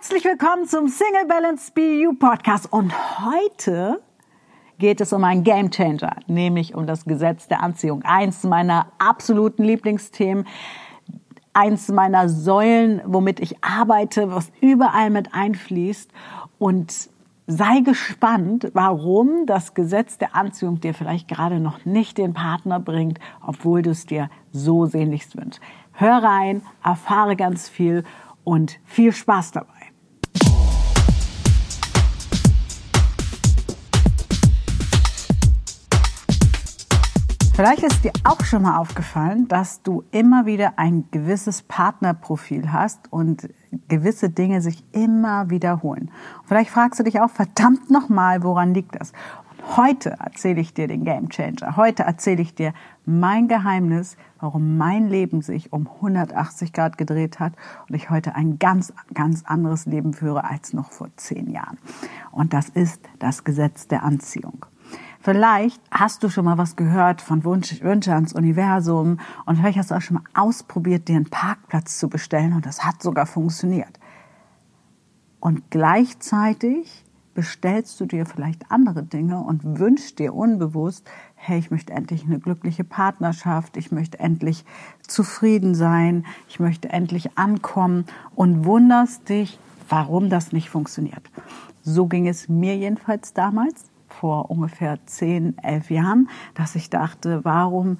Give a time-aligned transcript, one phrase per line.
[0.00, 4.00] Herzlich willkommen zum Single Balance BU Podcast und heute
[4.78, 8.02] geht es um einen Game Changer, nämlich um das Gesetz der Anziehung.
[8.04, 10.46] Eins meiner absoluten Lieblingsthemen,
[11.52, 16.10] eins meiner Säulen, womit ich arbeite, was überall mit einfließt
[16.58, 17.10] und
[17.46, 23.20] sei gespannt, warum das Gesetz der Anziehung dir vielleicht gerade noch nicht den Partner bringt,
[23.46, 25.60] obwohl du es dir so sehnlichst wünschst.
[25.92, 28.04] Hör rein, erfahre ganz viel
[28.44, 29.79] und viel Spaß dabei.
[37.60, 43.12] Vielleicht ist dir auch schon mal aufgefallen, dass du immer wieder ein gewisses Partnerprofil hast
[43.12, 43.50] und
[43.86, 46.10] gewisse Dinge sich immer wiederholen.
[46.38, 49.12] Und vielleicht fragst du dich auch, verdammt nochmal, woran liegt das?
[49.50, 51.76] Und heute erzähle ich dir den Game Changer.
[51.76, 52.72] Heute erzähle ich dir
[53.04, 57.52] mein Geheimnis, warum mein Leben sich um 180 Grad gedreht hat
[57.86, 61.76] und ich heute ein ganz, ganz anderes Leben führe als noch vor zehn Jahren.
[62.32, 64.64] Und das ist das Gesetz der Anziehung.
[65.22, 69.90] Vielleicht hast du schon mal was gehört von Wunsch, Wünsche ans Universum und vielleicht hast
[69.90, 74.00] du auch schon mal ausprobiert, dir einen Parkplatz zu bestellen und das hat sogar funktioniert.
[75.38, 77.04] Und gleichzeitig
[77.34, 82.40] bestellst du dir vielleicht andere Dinge und wünschst dir unbewusst, hey, ich möchte endlich eine
[82.40, 84.64] glückliche Partnerschaft, ich möchte endlich
[85.06, 91.30] zufrieden sein, ich möchte endlich ankommen und wunderst dich, warum das nicht funktioniert.
[91.82, 97.98] So ging es mir jedenfalls damals vor ungefähr zehn, elf Jahren, dass ich dachte, warum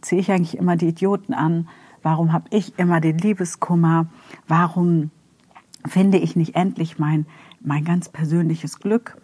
[0.00, 1.68] ziehe ich eigentlich immer die Idioten an?
[2.02, 4.06] Warum habe ich immer den Liebeskummer?
[4.46, 5.10] Warum
[5.86, 7.26] finde ich nicht endlich mein,
[7.60, 9.16] mein ganz persönliches Glück?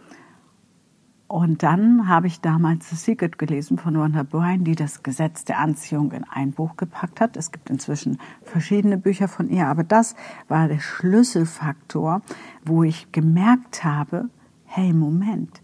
[1.27, 5.59] Und dann habe ich damals The Secret gelesen von Rhonda Byrne, die das Gesetz der
[5.59, 7.37] Anziehung in ein Buch gepackt hat.
[7.37, 10.15] Es gibt inzwischen verschiedene Bücher von ihr, aber das
[10.49, 12.21] war der Schlüsselfaktor,
[12.65, 14.29] wo ich gemerkt habe,
[14.65, 15.61] hey, Moment,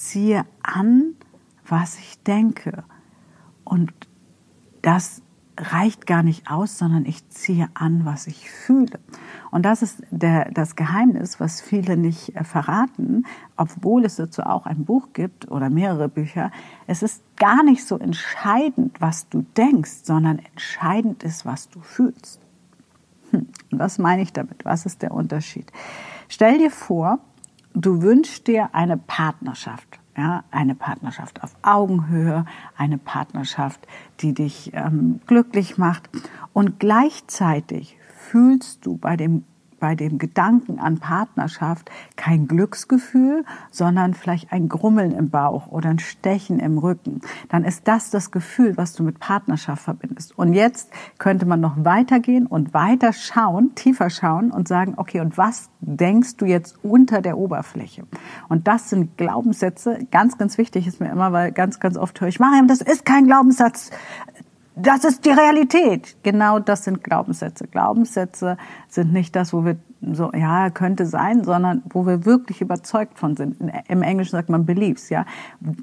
[0.00, 1.14] ziehe an,
[1.66, 2.84] was ich denke.
[3.64, 3.92] Und
[4.82, 5.22] das
[5.56, 8.98] reicht gar nicht aus, sondern ich ziehe an, was ich fühle.
[9.50, 13.26] Und das ist der, das Geheimnis, was viele nicht äh, verraten,
[13.56, 16.50] obwohl es dazu auch ein Buch gibt oder mehrere Bücher.
[16.86, 22.40] Es ist gar nicht so entscheidend, was du denkst, sondern entscheidend ist, was du fühlst.
[23.32, 23.48] Hm.
[23.70, 24.64] Was meine ich damit?
[24.64, 25.70] Was ist der Unterschied?
[26.28, 27.18] Stell dir vor,
[27.74, 29.98] du wünschst dir eine Partnerschaft.
[30.16, 32.44] Ja, eine Partnerschaft auf Augenhöhe,
[32.76, 33.86] eine Partnerschaft,
[34.20, 36.10] die dich ähm, glücklich macht.
[36.52, 39.44] Und gleichzeitig fühlst du bei dem
[39.80, 45.98] bei dem Gedanken an Partnerschaft kein Glücksgefühl, sondern vielleicht ein Grummeln im Bauch oder ein
[45.98, 50.38] Stechen im Rücken, dann ist das das Gefühl, was du mit Partnerschaft verbindest.
[50.38, 55.36] Und jetzt könnte man noch weitergehen und weiter schauen, tiefer schauen und sagen, okay, und
[55.38, 58.04] was denkst du jetzt unter der Oberfläche?
[58.48, 62.28] Und das sind Glaubenssätze, ganz, ganz wichtig ist mir immer, weil ganz, ganz oft höre
[62.28, 63.90] ich, Mariam, das ist kein Glaubenssatz
[64.82, 66.16] das ist die Realität.
[66.22, 67.66] Genau das sind Glaubenssätze.
[67.66, 68.56] Glaubenssätze
[68.88, 69.76] sind nicht das, wo wir
[70.12, 73.56] so, ja, könnte sein, sondern wo wir wirklich überzeugt von sind.
[73.88, 75.24] Im Englischen sagt man beliefs, ja.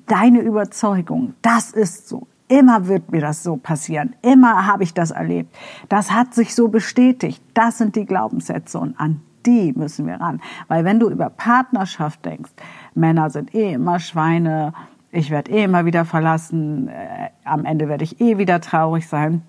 [0.08, 2.28] Deine Überzeugung, das ist so.
[2.50, 4.16] Immer wird mir das so passieren.
[4.22, 5.54] Immer habe ich das erlebt.
[5.90, 7.44] Das hat sich so bestätigt.
[7.54, 10.42] Das sind die Glaubenssätze und an die müssen wir ran.
[10.68, 12.52] Weil wenn du über Partnerschaft denkst,
[12.96, 14.74] Männer sind eh immer Schweine,
[15.18, 19.42] ich werde eh immer wieder verlassen, äh, am Ende werde ich eh wieder traurig sein,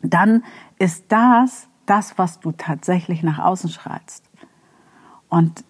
[0.00, 0.42] dann
[0.78, 4.24] ist das das, was du tatsächlich nach außen schreibst.
[5.28, 5.64] Und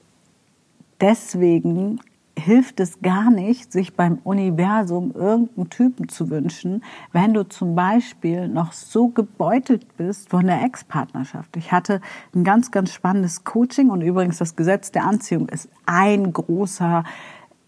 [1.01, 2.01] deswegen
[2.39, 8.47] hilft es gar nicht, sich beim Universum irgendeinen Typen zu wünschen, wenn du zum Beispiel
[8.47, 11.57] noch so gebeutelt bist von der Ex-Partnerschaft.
[11.57, 12.01] Ich hatte
[12.35, 17.03] ein ganz, ganz spannendes Coaching und übrigens das Gesetz der Anziehung ist ein großer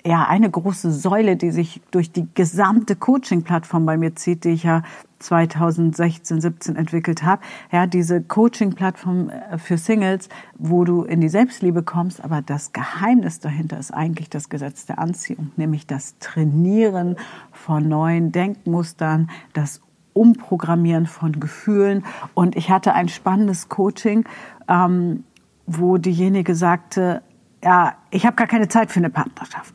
[0.07, 4.63] ja eine große Säule, die sich durch die gesamte Coaching-Plattform bei mir zieht, die ich
[4.63, 4.83] ja
[5.19, 7.43] 2016, 17 entwickelt habe.
[7.73, 13.41] Ja, diese Coaching-Plattform äh, für Singles, wo du in die Selbstliebe kommst, aber das Geheimnis
[13.41, 17.17] dahinter ist eigentlich das Gesetz der Anziehung, nämlich das Trainieren
[17.53, 19.81] von neuen Denkmustern, das
[20.13, 22.05] Umprogrammieren von Gefühlen.
[22.35, 24.25] Und ich hatte ein spannendes Coaching,
[24.69, 25.25] ähm,
[25.67, 27.23] wo diejenige sagte,
[27.63, 29.75] ja, ich habe gar keine Zeit für eine Partnerschaft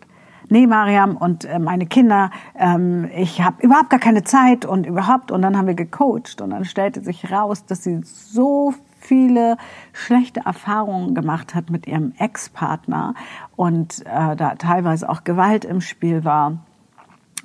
[0.49, 5.31] nee, Mariam und äh, meine Kinder, ähm, ich habe überhaupt gar keine Zeit und überhaupt.
[5.31, 9.57] Und dann haben wir gecoacht und dann stellte sich raus, dass sie so viele
[9.91, 13.15] schlechte Erfahrungen gemacht hat mit ihrem Ex-Partner
[13.55, 16.59] und äh, da teilweise auch Gewalt im Spiel war.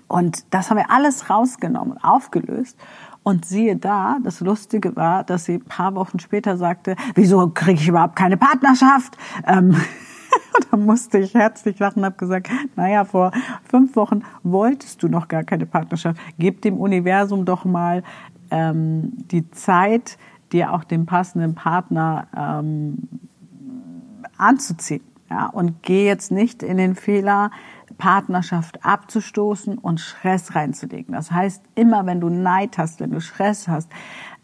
[0.06, 2.78] Und das haben wir alles rausgenommen, aufgelöst.
[3.22, 7.78] Und siehe da, das Lustige war, dass sie ein paar Wochen später sagte, wieso kriege
[7.80, 9.18] ich überhaupt keine Partnerschaft?
[9.46, 9.76] Ähm,
[10.70, 13.32] da musste ich herzlich lachen habe gesagt, naja, vor
[13.64, 16.20] fünf Wochen wolltest du noch gar keine Partnerschaft.
[16.38, 18.02] Gib dem Universum doch mal
[18.50, 20.18] ähm, die Zeit,
[20.52, 23.08] dir auch den passenden Partner ähm,
[24.36, 25.02] anzuziehen.
[25.30, 27.50] Ja, und geh jetzt nicht in den Fehler,
[27.98, 31.14] Partnerschaft abzustoßen und Stress reinzulegen.
[31.14, 33.90] Das heißt, immer wenn du Neid hast, wenn du Stress hast,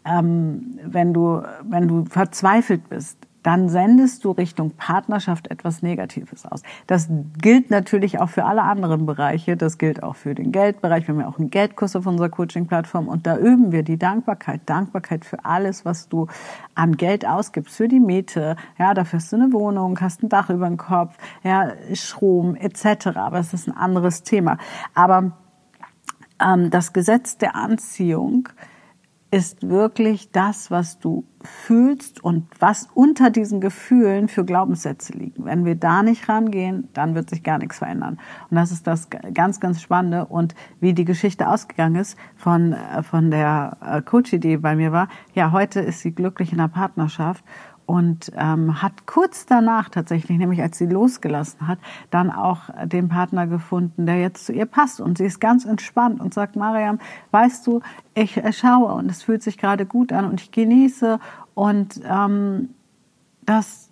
[0.03, 6.63] ähm, wenn du wenn du verzweifelt bist, dann sendest du Richtung Partnerschaft etwas Negatives aus.
[6.87, 9.55] Das gilt natürlich auch für alle anderen Bereiche.
[9.55, 11.07] Das gilt auch für den Geldbereich.
[11.07, 14.61] Wir haben ja auch einen Geldkurs auf unserer Coaching-Plattform und da üben wir die Dankbarkeit.
[14.65, 16.25] Dankbarkeit für alles, was du
[16.73, 18.55] an Geld ausgibst, für die Miete.
[18.79, 23.09] Ja, dafür hast du eine Wohnung, hast ein Dach über dem Kopf, ja, Strom etc.
[23.15, 24.57] Aber es ist ein anderes Thema.
[24.95, 25.33] Aber
[26.43, 28.49] ähm, das Gesetz der Anziehung
[29.31, 35.45] ist wirklich das, was du fühlst und was unter diesen Gefühlen für Glaubenssätze liegen.
[35.45, 38.19] Wenn wir da nicht rangehen, dann wird sich gar nichts verändern.
[38.49, 40.25] Und das ist das ganz, ganz Spannende.
[40.25, 44.91] Und wie die Geschichte ausgegangen ist von, äh, von der äh, Coach, die bei mir
[44.91, 47.43] war, ja, heute ist sie glücklich in der Partnerschaft
[47.85, 51.79] und ähm, hat kurz danach tatsächlich, nämlich als sie losgelassen hat,
[52.09, 55.01] dann auch den Partner gefunden, der jetzt zu ihr passt.
[55.01, 56.99] Und sie ist ganz entspannt und sagt, Mariam,
[57.31, 57.81] weißt du,
[58.13, 61.19] ich schaue und es fühlt sich gerade gut an und ich genieße
[61.53, 62.69] und ähm,
[63.45, 63.84] das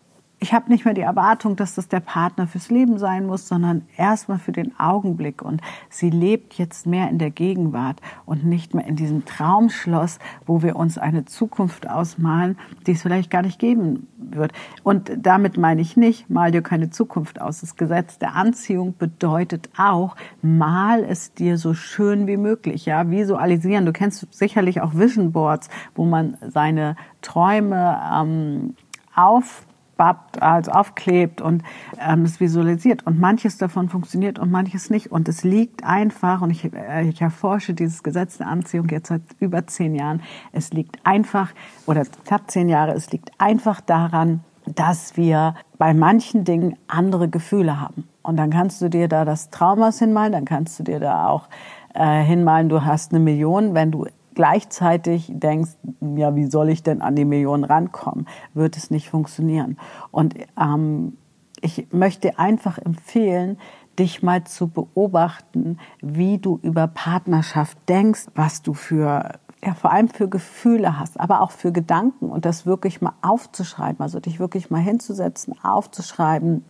[0.43, 3.87] ich habe nicht mehr die Erwartung, dass das der Partner fürs Leben sein muss, sondern
[3.95, 5.41] erstmal für den Augenblick.
[5.41, 10.61] Und sie lebt jetzt mehr in der Gegenwart und nicht mehr in diesem Traumschloss, wo
[10.61, 14.51] wir uns eine Zukunft ausmalen, die es vielleicht gar nicht geben wird.
[14.83, 17.61] Und damit meine ich nicht, mal dir keine Zukunft aus.
[17.61, 23.85] Das Gesetz der Anziehung bedeutet auch, mal es dir so schön wie möglich, ja, visualisieren.
[23.85, 28.75] Du kennst sicherlich auch Vision Boards, wo man seine Träume ähm,
[29.15, 31.63] auf aufbappt, also aufklebt und
[31.99, 33.05] ähm, es visualisiert.
[33.05, 35.11] Und manches davon funktioniert und manches nicht.
[35.11, 39.21] Und es liegt einfach, und ich, äh, ich erforsche dieses Gesetz der Anziehung jetzt seit
[39.39, 41.51] über zehn Jahren, es liegt einfach,
[41.85, 47.79] oder knapp zehn Jahre, es liegt einfach daran, dass wir bei manchen Dingen andere Gefühle
[47.79, 48.07] haben.
[48.21, 51.49] Und dann kannst du dir da das Traumas hinmalen, dann kannst du dir da auch
[51.93, 53.73] äh, hinmalen, du hast eine Million.
[53.73, 55.71] Wenn du gleichzeitig denkst,
[56.15, 59.77] ja, wie soll ich denn an die Millionen rankommen, wird es nicht funktionieren.
[60.11, 61.17] Und ähm,
[61.61, 63.57] ich möchte einfach empfehlen,
[63.97, 70.09] dich mal zu beobachten, wie du über Partnerschaft denkst, was du für ja, vor allem
[70.09, 74.69] für Gefühle hast, aber auch für Gedanken und das wirklich mal aufzuschreiben, also dich wirklich
[74.69, 76.65] mal hinzusetzen, aufzuschreiben,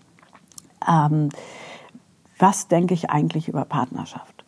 [0.88, 1.30] ähm,
[2.38, 4.46] was denke ich eigentlich über Partnerschaft.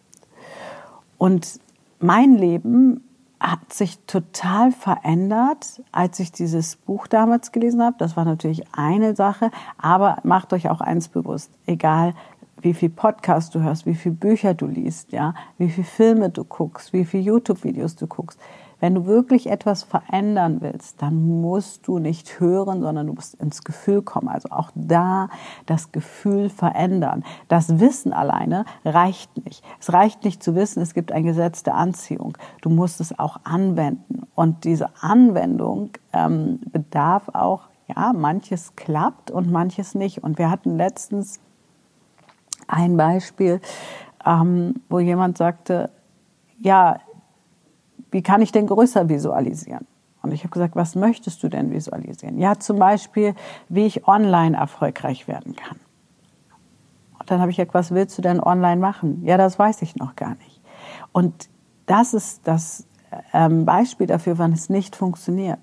[1.17, 1.59] Und
[1.99, 3.01] mein Leben
[3.39, 7.95] hat sich total verändert, als ich dieses Buch damals gelesen habe.
[7.99, 12.13] Das war natürlich eine Sache, aber macht euch auch eins bewusst, egal
[12.61, 16.43] wie viel Podcast du hörst, wie viel Bücher du liest, ja, wie viel Filme du
[16.43, 18.39] guckst, wie viel YouTube-Videos du guckst.
[18.79, 23.63] Wenn du wirklich etwas verändern willst, dann musst du nicht hören, sondern du musst ins
[23.63, 24.27] Gefühl kommen.
[24.27, 25.29] Also auch da
[25.65, 27.23] das Gefühl verändern.
[27.47, 29.63] Das Wissen alleine reicht nicht.
[29.79, 32.37] Es reicht nicht zu wissen, es gibt ein Gesetz der Anziehung.
[32.61, 34.23] Du musst es auch anwenden.
[34.35, 40.23] Und diese Anwendung ähm, bedarf auch, ja, manches klappt und manches nicht.
[40.23, 41.39] Und wir hatten letztens
[42.67, 43.61] ein Beispiel,
[44.25, 45.91] ähm, wo jemand sagte,
[46.59, 46.99] ja,
[48.15, 49.85] wie kann ich denn größer visualisieren?
[50.21, 52.39] Und ich habe gesagt, was möchtest du denn visualisieren?
[52.39, 53.35] Ja, zum Beispiel,
[53.67, 55.77] wie ich online erfolgreich werden kann.
[57.19, 59.21] Und dann habe ich gesagt, was willst du denn online machen?
[59.25, 60.61] Ja, das weiß ich noch gar nicht.
[61.11, 61.49] Und
[61.87, 62.87] das ist das
[63.33, 65.59] ähm, Beispiel dafür, wann es nicht funktioniert.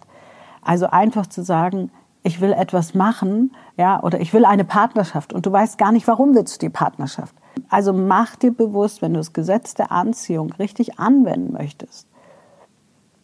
[0.61, 1.90] Also einfach zu sagen,
[2.23, 6.06] ich will etwas machen, ja, oder ich will eine Partnerschaft und du weißt gar nicht,
[6.06, 7.35] warum willst du die Partnerschaft.
[7.71, 12.12] Also mach dir bewusst, wenn du das Gesetz der Anziehung richtig anwenden möchtest,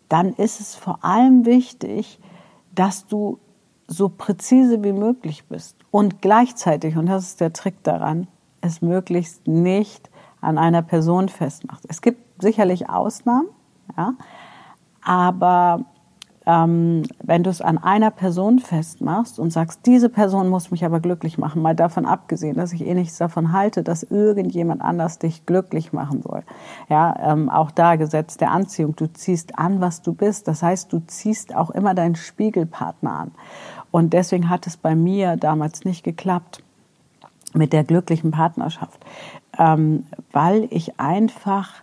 [0.08, 2.18] dann ist es vor allem wichtig,
[2.74, 3.38] dass du
[3.86, 8.28] so präzise wie möglich bist und gleichzeitig, und das ist der Trick daran,
[8.60, 10.10] es möglichst nicht
[10.40, 11.84] an einer Person festmacht.
[11.88, 13.48] Es gibt sicherlich Ausnahmen,
[13.96, 14.14] ja,
[15.02, 15.84] aber
[16.48, 20.98] ähm, wenn du es an einer Person festmachst und sagst, diese Person muss mich aber
[20.98, 25.44] glücklich machen, mal davon abgesehen, dass ich eh nichts davon halte, dass irgendjemand anders dich
[25.44, 26.42] glücklich machen soll.
[26.88, 28.96] Ja, ähm, auch da Gesetz der Anziehung.
[28.96, 30.48] Du ziehst an, was du bist.
[30.48, 33.30] Das heißt, du ziehst auch immer deinen Spiegelpartner an.
[33.90, 36.62] Und deswegen hat es bei mir damals nicht geklappt
[37.52, 39.04] mit der glücklichen Partnerschaft,
[39.58, 41.82] ähm, weil ich einfach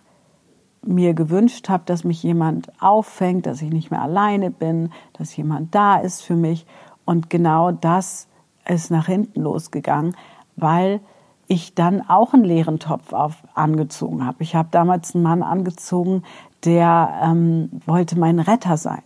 [0.86, 5.74] mir gewünscht habe, dass mich jemand auffängt, dass ich nicht mehr alleine bin, dass jemand
[5.74, 6.66] da ist für mich.
[7.04, 8.28] Und genau das
[8.68, 10.16] ist nach hinten losgegangen,
[10.56, 11.00] weil
[11.48, 14.42] ich dann auch einen leeren Topf auf, angezogen habe.
[14.42, 16.24] Ich habe damals einen Mann angezogen,
[16.64, 19.02] der ähm, wollte mein Retter sein.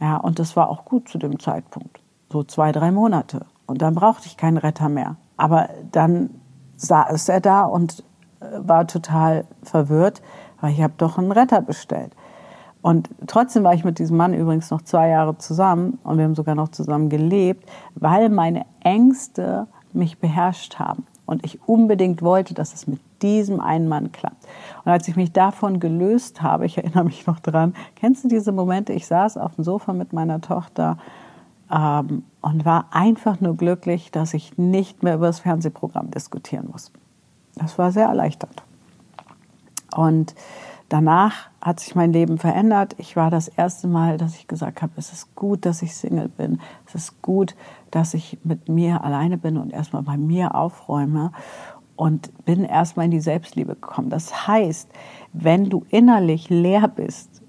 [0.00, 2.00] Ja, und das war auch gut zu dem Zeitpunkt.
[2.32, 3.46] So zwei, drei Monate.
[3.66, 5.16] Und dann brauchte ich keinen Retter mehr.
[5.36, 6.30] Aber dann
[6.76, 8.04] saß er da und
[8.40, 10.22] äh, war total verwirrt,
[10.60, 12.12] weil ich habe doch einen Retter bestellt.
[12.82, 16.34] Und trotzdem war ich mit diesem Mann übrigens noch zwei Jahre zusammen und wir haben
[16.34, 22.72] sogar noch zusammen gelebt, weil meine Ängste mich beherrscht haben und ich unbedingt wollte, dass
[22.72, 24.46] es mit diesem einen Mann klappt.
[24.84, 28.50] Und als ich mich davon gelöst habe, ich erinnere mich noch dran, kennst du diese
[28.50, 28.94] Momente?
[28.94, 30.96] Ich saß auf dem Sofa mit meiner Tochter
[31.70, 36.90] ähm, und war einfach nur glücklich, dass ich nicht mehr über das Fernsehprogramm diskutieren muss.
[37.56, 38.62] Das war sehr erleichternd.
[39.94, 40.34] Und
[40.88, 42.94] danach hat sich mein Leben verändert.
[42.98, 46.28] Ich war das erste Mal, dass ich gesagt habe, es ist gut, dass ich Single
[46.28, 46.60] bin.
[46.86, 47.54] Es ist gut,
[47.90, 51.32] dass ich mit mir alleine bin und erstmal bei mir aufräume
[51.96, 54.10] und bin erstmal in die Selbstliebe gekommen.
[54.10, 54.90] Das heißt,
[55.32, 57.42] wenn du innerlich leer bist,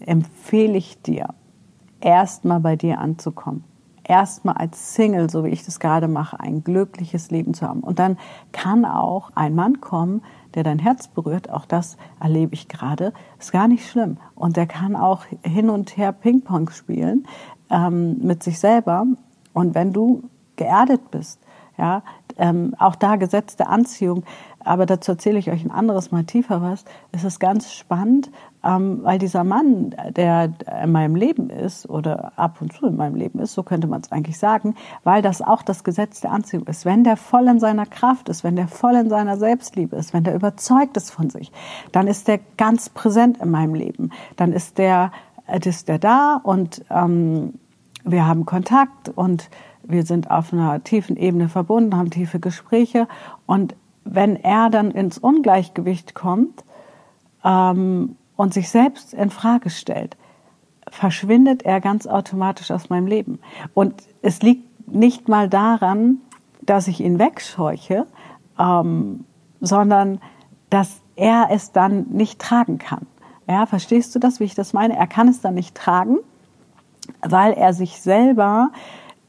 [0.00, 1.28] empfehle ich dir,
[2.00, 3.64] erstmal bei dir anzukommen
[4.04, 7.80] erstmal als Single, so wie ich das gerade mache, ein glückliches Leben zu haben.
[7.80, 8.18] Und dann
[8.52, 10.22] kann auch ein Mann kommen,
[10.54, 11.50] der dein Herz berührt.
[11.50, 13.12] Auch das erlebe ich gerade.
[13.38, 14.18] Ist gar nicht schlimm.
[14.34, 17.26] Und der kann auch hin und her Ping-Pong spielen
[17.70, 19.06] ähm, mit sich selber.
[19.52, 20.22] Und wenn du
[20.56, 21.40] geerdet bist,
[21.78, 22.02] ja,
[22.36, 24.24] ähm, auch da Gesetz der Anziehung,
[24.60, 26.84] aber dazu erzähle ich euch ein anderes Mal tiefer was.
[27.10, 28.30] Es ist ganz spannend,
[28.64, 30.52] ähm, weil dieser Mann, der
[30.82, 34.00] in meinem Leben ist oder ab und zu in meinem Leben ist, so könnte man
[34.00, 36.84] es eigentlich sagen, weil das auch das Gesetz der Anziehung ist.
[36.84, 40.24] Wenn der voll in seiner Kraft ist, wenn der voll in seiner Selbstliebe ist, wenn
[40.24, 41.50] der überzeugt ist von sich,
[41.90, 44.10] dann ist der ganz präsent in meinem Leben.
[44.36, 45.12] Dann ist der,
[45.46, 47.54] äh, ist der da und ähm,
[48.04, 49.48] wir haben Kontakt und
[49.84, 53.08] wir sind auf einer tiefen Ebene verbunden, haben tiefe Gespräche
[53.46, 56.64] und wenn er dann ins Ungleichgewicht kommt
[57.44, 60.16] ähm, und sich selbst in Frage stellt,
[60.88, 63.40] verschwindet er ganz automatisch aus meinem Leben.
[63.74, 66.18] Und es liegt nicht mal daran,
[66.60, 68.06] dass ich ihn wegscheuche,
[68.58, 69.24] ähm,
[69.60, 70.20] sondern
[70.70, 73.06] dass er es dann nicht tragen kann.
[73.48, 74.96] Ja, verstehst du das, wie ich das meine?
[74.96, 76.18] Er kann es dann nicht tragen,
[77.20, 78.70] weil er sich selber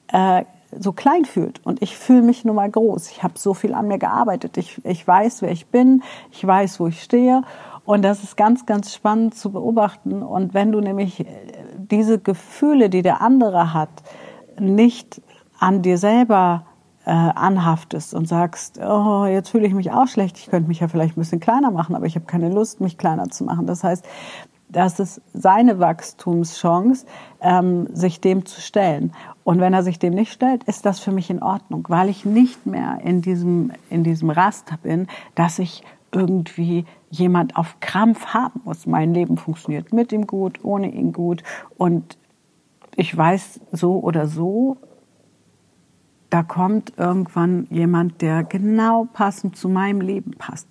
[0.08, 0.46] äh,
[0.80, 1.66] so klein fühlt.
[1.66, 3.10] Und ich fühle mich nun mal groß.
[3.12, 4.58] Ich habe so viel an mir gearbeitet.
[4.58, 6.04] Ich, ich weiß, wer ich bin.
[6.32, 7.44] Ich weiß, wo ich stehe.
[7.86, 10.24] Und das ist ganz, ganz spannend zu beobachten.
[10.24, 11.26] Und wenn du nämlich äh,
[11.78, 13.90] diese Gefühle, die der andere hat,
[14.60, 15.22] nicht
[15.60, 16.66] an dir selber
[17.06, 20.88] äh, anhaftest und sagst, oh, jetzt fühle ich mich auch schlecht, ich könnte mich ja
[20.88, 23.68] vielleicht ein bisschen kleiner machen, aber ich habe keine Lust, mich kleiner zu machen.
[23.68, 24.06] Das heißt,
[24.70, 27.06] das ist seine Wachstumschance,
[27.42, 29.12] ähm, sich dem zu stellen.
[29.44, 32.26] Und wenn er sich dem nicht stellt, ist das für mich in Ordnung, weil ich
[32.26, 38.62] nicht mehr in diesem, in diesem Raster bin, dass ich irgendwie jemand auf Krampf haben
[38.64, 38.88] muss.
[38.88, 41.44] Mein Leben funktioniert mit ihm gut, ohne ihn gut.
[41.78, 42.18] Und
[42.96, 44.78] ich weiß so oder so,
[46.30, 50.68] da kommt irgendwann jemand, der genau passend zu meinem Leben passt.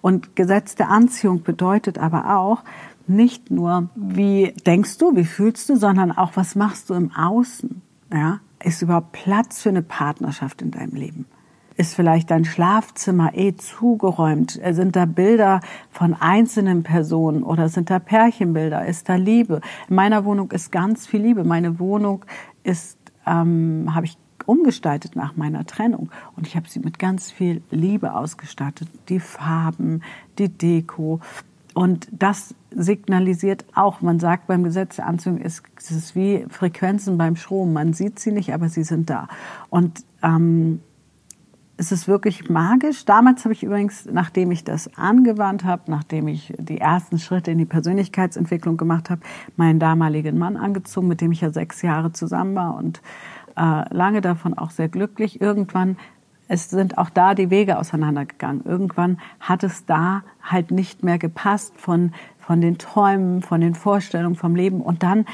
[0.00, 2.64] Und Gesetz der Anziehung bedeutet aber auch,
[3.06, 7.82] nicht nur, wie denkst du, wie fühlst du, sondern auch, was machst du im Außen?
[8.12, 8.40] Ja?
[8.64, 11.26] Ist überhaupt Platz für eine Partnerschaft in deinem Leben?
[11.76, 14.60] Ist vielleicht dein Schlafzimmer eh zugeräumt?
[14.70, 18.86] Sind da Bilder von einzelnen Personen oder sind da Pärchenbilder?
[18.86, 19.60] Ist da Liebe?
[19.88, 21.42] In meiner Wohnung ist ganz viel Liebe.
[21.42, 22.24] Meine Wohnung
[22.62, 24.16] ist, ähm, habe ich
[24.46, 28.88] umgestaltet nach meiner Trennung und ich habe sie mit ganz viel Liebe ausgestattet.
[29.08, 30.02] Die Farben,
[30.38, 31.20] die Deko,
[31.74, 37.18] und das signalisiert auch, man sagt beim Gesetz der Anziehung, ist, es ist wie Frequenzen
[37.18, 37.72] beim Strom.
[37.72, 39.28] Man sieht sie nicht, aber sie sind da.
[39.70, 40.80] Und ähm,
[41.76, 43.04] es ist wirklich magisch.
[43.04, 47.58] Damals habe ich übrigens, nachdem ich das angewandt habe, nachdem ich die ersten Schritte in
[47.58, 49.22] die Persönlichkeitsentwicklung gemacht habe,
[49.56, 53.02] meinen damaligen Mann angezogen, mit dem ich ja sechs Jahre zusammen war und
[53.56, 55.40] äh, lange davon auch sehr glücklich.
[55.40, 55.96] Irgendwann
[56.46, 58.64] es sind auch da die Wege auseinandergegangen.
[58.64, 64.34] Irgendwann hat es da halt nicht mehr gepasst von, von den Träumen, von den Vorstellungen
[64.34, 64.80] vom Leben.
[64.82, 65.24] Und dann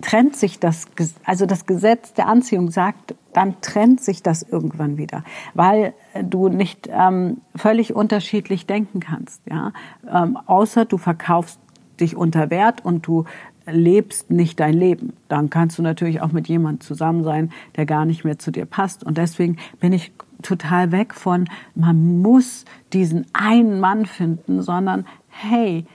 [0.00, 0.86] trennt sich das,
[1.24, 5.24] also das Gesetz der Anziehung sagt, dann trennt sich das irgendwann wieder,
[5.54, 9.72] weil du nicht ähm, völlig unterschiedlich denken kannst, ja,
[10.08, 11.58] ähm, außer du verkaufst
[12.00, 13.24] dich unter Wert und du
[13.66, 15.12] lebst nicht dein Leben.
[15.28, 18.66] Dann kannst du natürlich auch mit jemandem zusammen sein, der gar nicht mehr zu dir
[18.66, 19.04] passt.
[19.04, 20.12] Und deswegen bin ich
[20.42, 25.86] total weg von, man muss diesen einen Mann finden, sondern hey,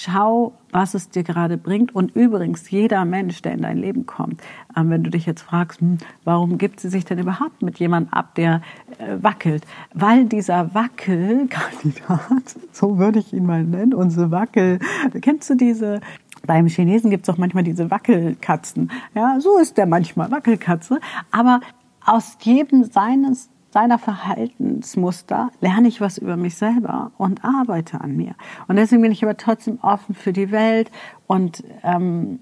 [0.00, 1.94] schau, was es dir gerade bringt.
[1.94, 4.40] Und übrigens, jeder Mensch, der in dein Leben kommt,
[4.76, 8.12] ähm, wenn du dich jetzt fragst, hm, warum gibt sie sich denn überhaupt mit jemandem
[8.12, 8.62] ab, der
[8.98, 9.64] äh, wackelt?
[9.94, 14.78] Weil dieser Wackelkandidat, so würde ich ihn mal nennen, unsere Wackel,
[15.20, 16.00] kennst du diese
[16.44, 18.90] beim Chinesen gibt es auch manchmal diese Wackelkatzen.
[19.14, 20.98] Ja, so ist der manchmal, Wackelkatze.
[21.30, 21.60] Aber
[22.04, 28.34] aus jedem seines seiner Verhaltensmuster lerne ich was über mich selber und arbeite an mir.
[28.68, 30.90] Und deswegen bin ich aber trotzdem offen für die Welt
[31.26, 32.40] und ähm,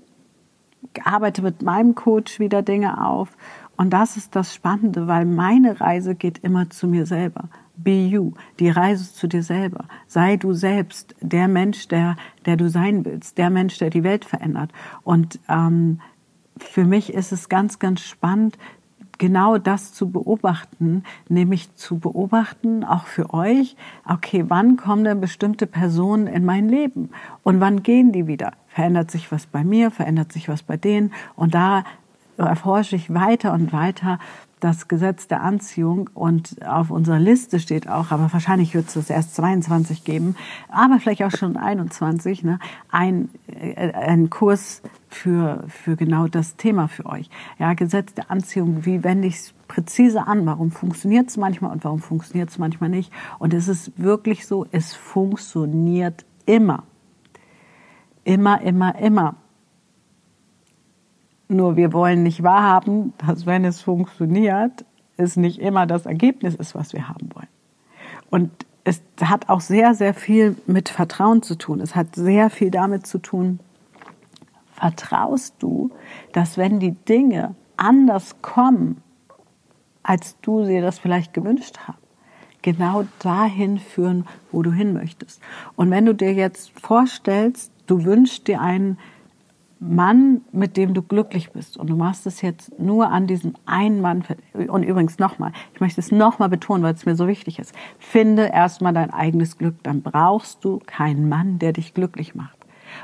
[1.04, 3.36] arbeite mit meinem Coach wieder Dinge auf.
[3.76, 7.48] Und das ist das Spannende, weil meine Reise geht immer zu mir selber.
[7.76, 9.84] Be you, die Reise zu dir selber.
[10.06, 14.24] Sei du selbst der Mensch, der, der du sein willst, der Mensch, der die Welt
[14.24, 14.72] verändert.
[15.02, 16.00] Und ähm,
[16.58, 18.58] für mich ist es ganz, ganz spannend,
[19.20, 23.76] genau das zu beobachten, nämlich zu beobachten, auch für euch,
[24.08, 27.10] okay, wann kommen denn bestimmte Personen in mein Leben?
[27.42, 28.54] Und wann gehen die wieder?
[28.68, 31.12] Verändert sich was bei mir, verändert sich was bei denen?
[31.36, 31.84] Und da
[32.44, 34.18] erforsche ich weiter und weiter,
[34.60, 39.34] das Gesetz der Anziehung und auf unserer Liste steht auch, aber wahrscheinlich wird es erst
[39.34, 40.36] 22 geben,
[40.68, 42.58] aber vielleicht auch schon 21, ne,
[42.90, 47.28] ein, äh, ein Kurs für, für genau das Thema für euch.
[47.58, 50.46] Ja, Gesetz der Anziehung, wie wende ich es präzise an?
[50.46, 53.12] Warum funktioniert es manchmal und warum funktioniert es manchmal nicht?
[53.38, 56.84] Und es ist wirklich so, es funktioniert immer.
[58.24, 59.36] Immer, immer, immer.
[61.50, 64.84] Nur wir wollen nicht wahrhaben, dass wenn es funktioniert,
[65.16, 67.48] es nicht immer das Ergebnis ist, was wir haben wollen.
[68.30, 68.50] Und
[68.84, 71.80] es hat auch sehr, sehr viel mit Vertrauen zu tun.
[71.80, 73.58] Es hat sehr viel damit zu tun,
[74.74, 75.90] vertraust du,
[76.32, 79.02] dass wenn die Dinge anders kommen,
[80.04, 81.98] als du sie das vielleicht gewünscht hast,
[82.62, 85.42] genau dahin führen, wo du hin möchtest.
[85.74, 88.98] Und wenn du dir jetzt vorstellst, du wünschst dir einen
[89.80, 91.78] Mann, mit dem du glücklich bist.
[91.78, 94.22] Und du machst es jetzt nur an diesem einen Mann.
[94.68, 97.74] Und übrigens nochmal, ich möchte es nochmal betonen, weil es mir so wichtig ist.
[97.98, 99.82] Finde erstmal dein eigenes Glück.
[99.82, 102.58] Dann brauchst du keinen Mann, der dich glücklich macht.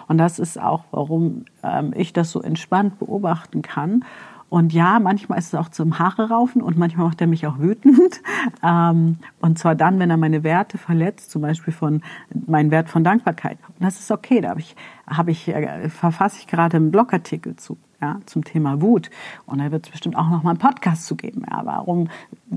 [0.06, 4.04] Und das ist auch, warum ähm, ich das so entspannt beobachten kann
[4.48, 7.59] und ja, manchmal ist es auch zum Haare raufen und manchmal macht er mich auch
[7.59, 8.20] wütend.
[8.62, 12.02] Ähm, und zwar dann, wenn er meine Werte verletzt, zum Beispiel von
[12.46, 13.59] meinen Wert von Dankbarkeit.
[13.68, 14.40] Und das ist okay.
[14.40, 17.76] Da habe ich, habe ich, äh, verfasse ich gerade einen Blogartikel zu.
[18.00, 19.11] Ja, zum Thema Wut.
[19.46, 21.44] Und da wird es bestimmt auch noch mal einen Podcast zu geben.
[21.50, 22.09] Ja, warum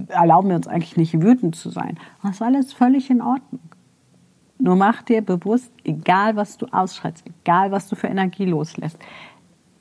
[0.10, 1.97] erlauben wir uns eigentlich nicht wütend zu sein?
[2.21, 3.62] Das ist alles völlig in Ordnung.
[4.60, 8.99] Nur mach dir bewusst, egal was du ausschreitst, egal was du für Energie loslässt,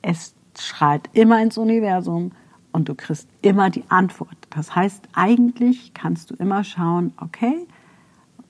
[0.01, 0.33] es
[0.65, 2.31] schreit immer ins Universum
[2.71, 4.37] und du kriegst immer die Antwort.
[4.49, 7.67] Das heißt, eigentlich kannst du immer schauen, okay,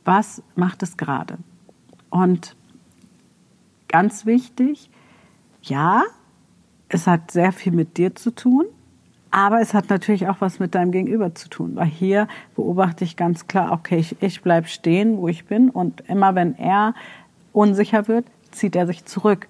[0.06, 1.38] was macht es gerade?
[2.10, 2.56] Und
[3.88, 4.90] ganz wichtig,
[5.62, 6.04] ja,
[6.90, 8.66] es hat sehr viel mit dir zu tun,
[9.32, 13.16] aber es hat natürlich auch was mit deinem Gegenüber zu tun, weil hier beobachte ich
[13.16, 16.96] ganz klar, okay, ich, ich bleibe stehen, wo ich bin und immer wenn er
[17.54, 19.48] unsicher wird, zieht er sich zurück.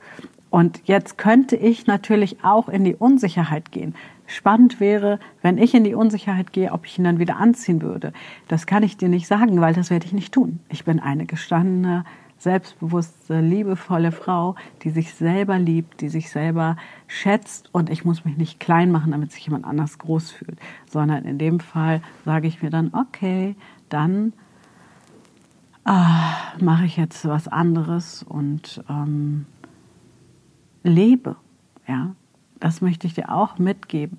[0.49, 3.93] Und jetzt könnte ich natürlich auch in die Unsicherheit gehen.
[4.25, 8.13] Spannend wäre, wenn ich in die Unsicherheit gehe, ob ich ihn dann wieder anziehen würde.
[8.47, 10.59] Das kann ich dir nicht sagen, weil das werde ich nicht tun.
[10.69, 12.03] Ich bin eine gestandene,
[12.39, 18.37] selbstbewusste, liebevolle Frau, die sich selber liebt, die sich selber schätzt und ich muss mich
[18.37, 20.57] nicht klein machen, damit sich jemand anders groß fühlt,
[20.89, 23.55] sondern in dem Fall sage ich mir dann, okay,
[23.89, 24.33] dann
[25.83, 29.45] ah, mache ich jetzt was anderes und ähm,
[30.83, 31.35] lebe.
[31.87, 32.15] Ja,
[32.59, 34.17] das möchte ich dir auch mitgeben.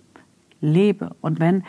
[0.61, 1.15] Lebe.
[1.21, 1.65] Und wenn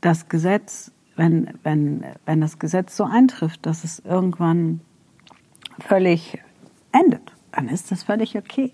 [0.00, 4.80] das Gesetz, wenn, wenn, wenn das Gesetz so eintrifft, dass es irgendwann
[5.78, 6.38] völlig
[6.92, 8.72] endet, dann ist das völlig okay.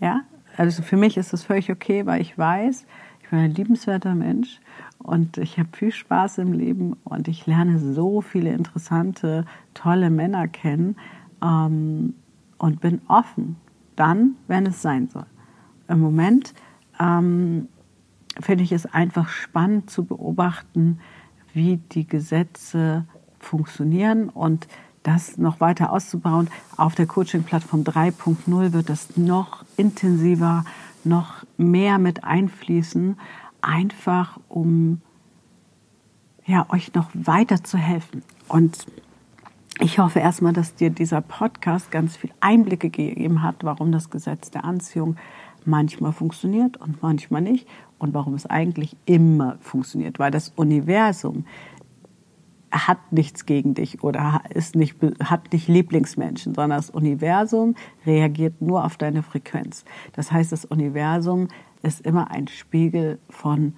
[0.00, 0.22] Ja,
[0.56, 2.86] also für mich ist das völlig okay, weil ich weiß,
[3.22, 4.60] ich bin ein liebenswerter Mensch
[4.98, 10.48] und ich habe viel Spaß im Leben und ich lerne so viele interessante, tolle Männer
[10.48, 10.96] kennen
[11.42, 12.14] ähm,
[12.58, 13.56] und bin offen
[14.00, 15.26] dann, wenn es sein soll.
[15.86, 16.54] Im Moment
[16.98, 17.68] ähm,
[18.40, 21.00] finde ich es einfach spannend zu beobachten,
[21.52, 23.04] wie die Gesetze
[23.38, 24.68] funktionieren und
[25.02, 26.48] das noch weiter auszubauen.
[26.78, 30.64] Auf der Coaching-Plattform 3.0 wird das noch intensiver,
[31.04, 33.18] noch mehr mit einfließen,
[33.60, 35.02] einfach um
[36.46, 38.22] ja, euch noch weiter zu helfen.
[38.48, 38.86] Und
[39.80, 44.50] ich hoffe erstmal, dass dir dieser Podcast ganz viel Einblicke gegeben hat, warum das Gesetz
[44.50, 45.16] der Anziehung
[45.64, 47.66] manchmal funktioniert und manchmal nicht
[47.98, 51.46] und warum es eigentlich immer funktioniert, weil das Universum
[52.70, 57.74] hat nichts gegen dich oder ist nicht, hat nicht Lieblingsmenschen, sondern das Universum
[58.06, 59.84] reagiert nur auf deine Frequenz.
[60.12, 61.48] Das heißt, das Universum
[61.82, 63.74] ist immer ein Spiegel von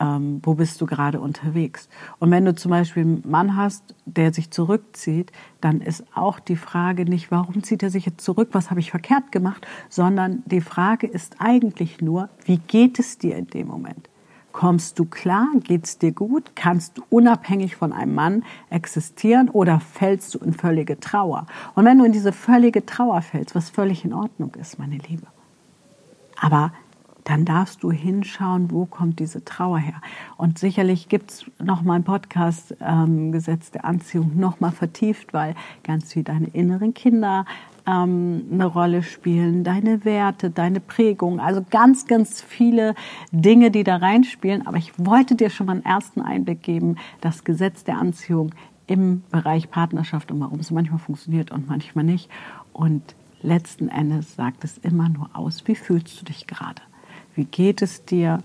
[0.00, 1.88] ähm, wo bist du gerade unterwegs.
[2.18, 6.56] Und wenn du zum Beispiel einen Mann hast, der sich zurückzieht, dann ist auch die
[6.56, 10.60] Frage nicht, warum zieht er sich jetzt zurück, was habe ich verkehrt gemacht, sondern die
[10.60, 14.08] Frage ist eigentlich nur, wie geht es dir in dem Moment?
[14.56, 15.48] Kommst du klar?
[15.64, 16.52] Geht's dir gut?
[16.54, 21.46] Kannst du unabhängig von einem Mann existieren oder fällst du in völlige Trauer?
[21.74, 25.26] Und wenn du in diese völlige Trauer fällst, was völlig in Ordnung ist, meine Liebe.
[26.40, 26.72] Aber
[27.26, 30.00] dann darfst du hinschauen, wo kommt diese Trauer her.
[30.36, 35.56] Und sicherlich gibt's noch mal einen Podcast ähm, Gesetz der Anziehung noch mal vertieft, weil
[35.82, 37.44] ganz viel deine inneren Kinder
[37.84, 42.94] ähm, eine Rolle spielen, deine Werte, deine Prägung, also ganz, ganz viele
[43.32, 44.64] Dinge, die da reinspielen.
[44.64, 48.54] Aber ich wollte dir schon mal einen ersten Einblick geben, das Gesetz der Anziehung
[48.86, 52.30] im Bereich Partnerschaft und warum es manchmal funktioniert und manchmal nicht.
[52.72, 56.82] Und letzten Endes sagt es immer nur aus, wie fühlst du dich gerade?
[57.36, 58.42] Wie geht es dir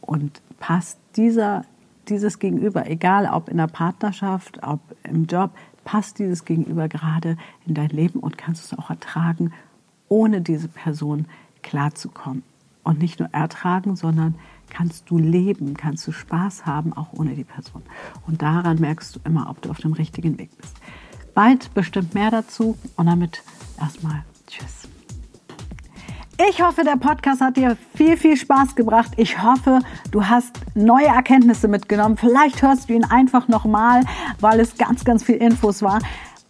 [0.00, 1.64] und passt dieser,
[2.08, 5.50] dieses Gegenüber, egal ob in der Partnerschaft, ob im Job,
[5.84, 9.52] passt dieses Gegenüber gerade in dein Leben und kannst es auch ertragen,
[10.08, 11.26] ohne diese Person
[11.62, 12.42] klarzukommen.
[12.82, 14.34] Und nicht nur ertragen, sondern
[14.68, 17.82] kannst du leben, kannst du Spaß haben, auch ohne die Person.
[18.26, 20.76] Und daran merkst du immer, ob du auf dem richtigen Weg bist.
[21.34, 23.42] Bald bestimmt mehr dazu und damit
[23.78, 24.83] erstmal Tschüss.
[26.36, 29.12] Ich hoffe, der Podcast hat dir viel, viel Spaß gebracht.
[29.16, 29.78] Ich hoffe,
[30.10, 32.16] du hast neue Erkenntnisse mitgenommen.
[32.16, 34.02] Vielleicht hörst du ihn einfach nochmal,
[34.40, 36.00] weil es ganz, ganz viel Infos war.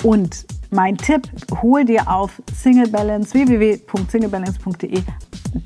[0.02, 1.28] Und mein Tipp,
[1.62, 5.02] hol dir auf singlebalance, www.singlebalance.de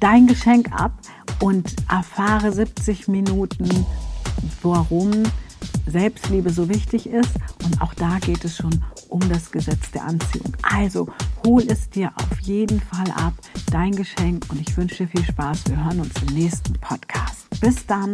[0.00, 0.92] dein Geschenk ab
[1.40, 3.87] und erfahre 70 Minuten,
[4.62, 5.11] warum
[5.87, 7.35] Selbstliebe so wichtig ist.
[7.64, 10.54] Und auch da geht es schon um das Gesetz der Anziehung.
[10.62, 11.09] Also
[11.48, 13.32] hol es dir auf jeden Fall ab,
[13.72, 14.44] dein Geschenk.
[14.50, 15.64] Und ich wünsche dir viel Spaß.
[15.68, 17.48] Wir hören uns im nächsten Podcast.
[17.61, 18.12] Bis dann.